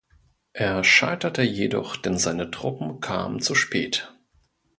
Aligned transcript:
Er 0.53 0.83
scheiterte 0.83 1.43
jedoch, 1.43 1.95
denn 1.95 2.17
seine 2.17 2.49
Truppen 2.49 3.01
kamen 3.01 3.39
zu 3.39 3.53
spät. 3.53 4.11